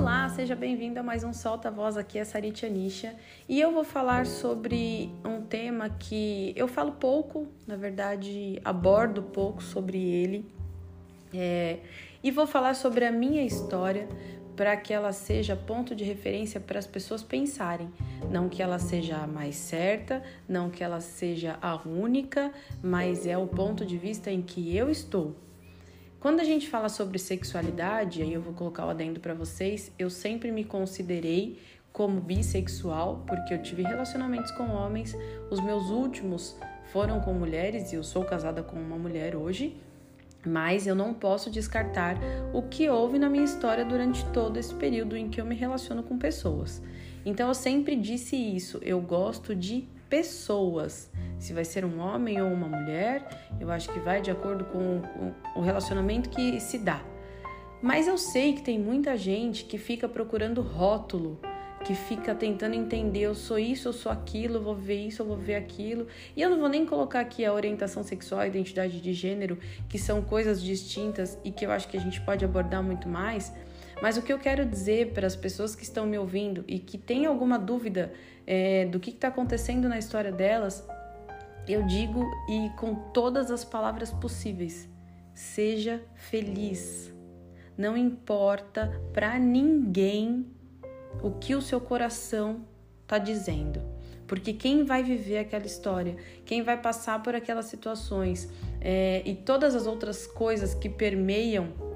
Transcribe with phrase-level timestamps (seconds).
[0.00, 3.14] Olá, seja bem-vindo a mais um Solta Voz aqui, é Sarite Anisha.
[3.46, 9.62] E eu vou falar sobre um tema que eu falo pouco, na verdade, abordo pouco
[9.62, 10.50] sobre ele.
[11.34, 11.80] É,
[12.24, 14.08] e vou falar sobre a minha história
[14.56, 17.92] para que ela seja ponto de referência para as pessoas pensarem.
[18.30, 22.50] Não que ela seja a mais certa, não que ela seja a única,
[22.82, 25.36] mas é o ponto de vista em que eu estou.
[26.20, 30.10] Quando a gente fala sobre sexualidade, aí eu vou colocar o adendo para vocês, eu
[30.10, 31.58] sempre me considerei
[31.94, 35.16] como bissexual, porque eu tive relacionamentos com homens,
[35.50, 36.58] os meus últimos
[36.92, 39.74] foram com mulheres e eu sou casada com uma mulher hoje,
[40.44, 42.18] mas eu não posso descartar
[42.52, 46.02] o que houve na minha história durante todo esse período em que eu me relaciono
[46.02, 46.82] com pessoas.
[47.24, 51.08] Então eu sempre disse isso, eu gosto de pessoas.
[51.38, 53.26] Se vai ser um homem ou uma mulher,
[53.58, 55.00] eu acho que vai de acordo com
[55.56, 57.00] o relacionamento que se dá.
[57.80, 61.40] Mas eu sei que tem muita gente que fica procurando rótulo,
[61.82, 65.26] que fica tentando entender, eu sou isso, eu sou aquilo, eu vou ver isso, eu
[65.26, 66.06] vou ver aquilo.
[66.36, 69.98] E eu não vou nem colocar aqui a orientação sexual, a identidade de gênero, que
[69.98, 73.50] são coisas distintas e que eu acho que a gente pode abordar muito mais.
[74.00, 76.96] Mas o que eu quero dizer para as pessoas que estão me ouvindo e que
[76.96, 78.12] têm alguma dúvida
[78.46, 80.86] é, do que está acontecendo na história delas,
[81.68, 84.88] eu digo e com todas as palavras possíveis:
[85.34, 87.12] seja feliz.
[87.76, 90.46] Não importa para ninguém
[91.22, 92.64] o que o seu coração
[93.02, 93.80] está dizendo.
[94.26, 98.48] Porque quem vai viver aquela história, quem vai passar por aquelas situações
[98.80, 101.89] é, e todas as outras coisas que permeiam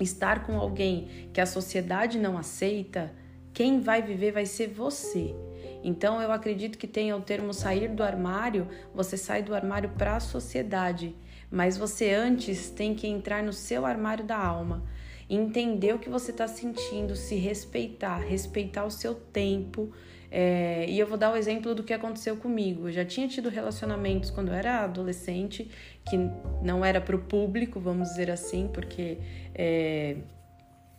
[0.00, 3.12] estar com alguém que a sociedade não aceita,
[3.52, 5.34] quem vai viver vai ser você.
[5.82, 10.16] Então eu acredito que tenha o termo sair do armário, você sai do armário para
[10.16, 11.14] a sociedade,
[11.50, 14.84] mas você antes tem que entrar no seu armário da alma,
[15.28, 19.92] entender o que você está sentindo, se respeitar, respeitar o seu tempo.
[20.30, 22.88] É, e eu vou dar o exemplo do que aconteceu comigo.
[22.88, 25.70] Eu já tinha tido relacionamentos quando eu era adolescente,
[26.08, 26.16] que
[26.62, 29.18] não era para o público, vamos dizer assim, porque
[29.54, 30.16] é,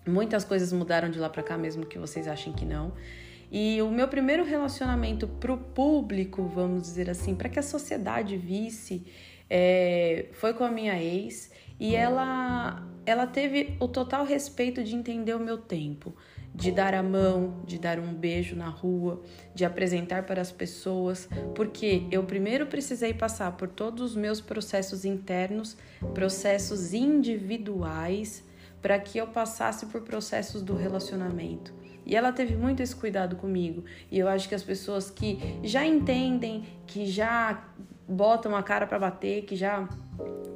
[0.06, 2.94] muitas coisas mudaram de lá para cá, mesmo que vocês achem que não.
[3.50, 8.38] E o meu primeiro relacionamento para o público, vamos dizer assim, para que a sociedade
[8.38, 9.06] visse,
[9.50, 15.34] é, foi com a minha ex e ela, ela teve o total respeito de entender
[15.34, 16.16] o meu tempo,
[16.54, 19.24] de dar a mão, de dar um beijo na rua,
[19.56, 25.06] de apresentar para as pessoas, porque eu primeiro precisei passar por todos os meus processos
[25.06, 25.76] internos,
[26.14, 28.44] processos individuais,
[28.80, 31.74] para que eu passasse por processos do relacionamento.
[32.06, 33.84] E ela teve muito esse cuidado comigo.
[34.12, 37.72] E eu acho que as pessoas que já entendem, que já
[38.08, 39.88] botam a cara para bater, que já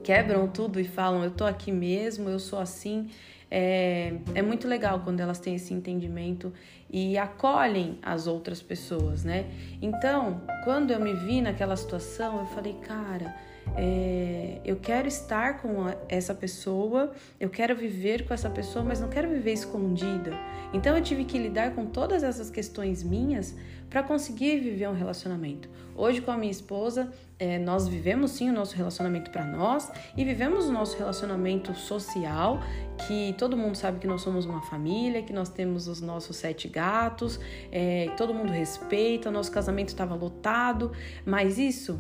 [0.06, 3.10] quebram tudo e falam: Eu tô aqui mesmo, eu sou assim.
[3.50, 6.54] É, é muito legal quando elas têm esse entendimento
[6.90, 9.46] e acolhem as outras pessoas, né?
[9.82, 13.34] Então, quando eu me vi naquela situação, eu falei, cara
[13.74, 19.10] é, eu quero estar com essa pessoa, eu quero viver com essa pessoa, mas não
[19.10, 20.32] quero viver escondida.
[20.74, 23.56] Então eu tive que lidar com todas essas questões minhas
[23.90, 25.70] para conseguir viver um relacionamento.
[25.96, 30.26] Hoje com a minha esposa, é, nós vivemos sim o nosso relacionamento para nós e
[30.26, 32.62] vivemos o nosso relacionamento social,
[33.08, 36.68] que todo mundo sabe que nós somos uma família, que nós temos os nossos sete
[36.76, 37.40] gatos,
[37.72, 40.92] é, todo mundo respeita, nosso casamento estava lotado,
[41.26, 41.98] mas isso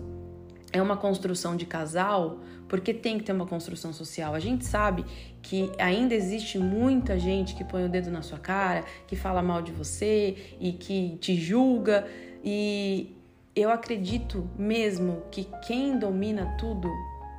[0.74, 4.36] é uma construção de casal, porque tem que ter uma construção social.
[4.36, 5.06] A gente sabe
[5.42, 9.62] que ainda existe muita gente que põe o dedo na sua cara, que fala mal
[9.62, 12.06] de você e que te julga.
[12.44, 13.16] E
[13.56, 16.92] eu acredito mesmo que quem domina tudo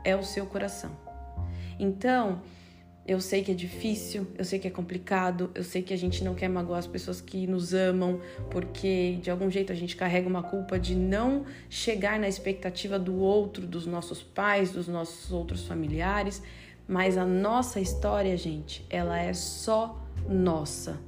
[0.02, 0.92] é o seu coração.
[1.78, 2.40] Então,
[3.06, 6.24] eu sei que é difícil, eu sei que é complicado, eu sei que a gente
[6.24, 10.28] não quer magoar as pessoas que nos amam, porque de algum jeito a gente carrega
[10.28, 15.66] uma culpa de não chegar na expectativa do outro, dos nossos pais, dos nossos outros
[15.66, 16.42] familiares,
[16.88, 20.98] mas a nossa história, gente, ela é só nossa.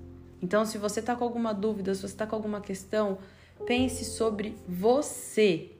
[0.40, 3.18] Então, se você tá com alguma dúvida, se você tá com alguma questão,
[3.66, 5.72] pense sobre você,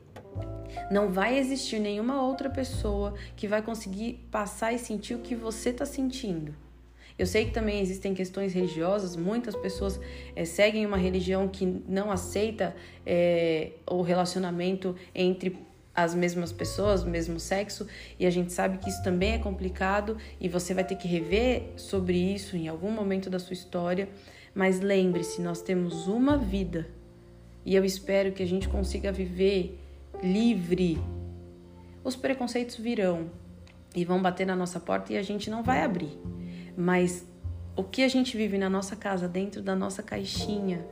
[0.90, 5.70] não vai existir nenhuma outra pessoa que vai conseguir passar e sentir o que você
[5.70, 6.55] está sentindo.
[7.19, 9.99] Eu sei que também existem questões religiosas, muitas pessoas
[10.37, 12.75] é, seguem uma religião que não aceita
[13.05, 15.58] é, o relacionamento entre
[15.93, 17.88] as mesmas pessoas, o mesmo sexo,
[18.20, 21.73] e a gente sabe que isso também é complicado e você vai ter que rever
[21.75, 24.08] sobre isso em algum momento da sua história.
[24.55, 26.88] Mas lembre-se, nós temos uma vida
[27.67, 29.76] e eu espero que a gente consiga viver
[30.23, 30.99] livre.
[32.03, 33.31] Os preconceitos virão
[33.94, 36.19] e vão bater na nossa porta e a gente não vai abrir.
[36.76, 37.26] Mas
[37.76, 40.85] o que a gente vive na nossa casa, dentro da nossa caixinha,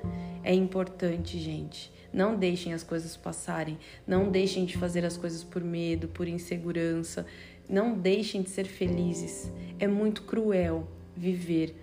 [0.43, 1.93] é importante, gente.
[2.12, 7.26] Não deixem as coisas passarem, não deixem de fazer as coisas por medo, por insegurança,
[7.69, 9.52] não deixem de ser felizes.
[9.79, 11.75] É muito cruel viver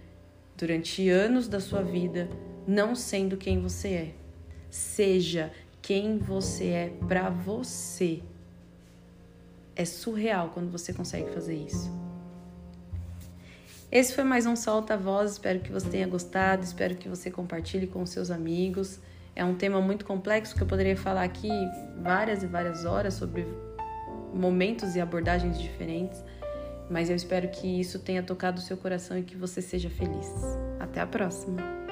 [0.57, 2.29] durante anos da sua vida
[2.65, 4.13] não sendo quem você é.
[4.69, 5.51] Seja
[5.83, 8.23] quem você é para você.
[9.75, 11.91] É surreal quando você consegue fazer isso.
[13.91, 15.33] Esse foi mais um Solta Voz.
[15.33, 16.63] Espero que você tenha gostado.
[16.63, 18.99] Espero que você compartilhe com seus amigos.
[19.35, 21.49] É um tema muito complexo que eu poderia falar aqui
[22.01, 23.45] várias e várias horas sobre
[24.33, 26.23] momentos e abordagens diferentes.
[26.89, 30.31] Mas eu espero que isso tenha tocado o seu coração e que você seja feliz.
[30.79, 31.82] Até a próxima!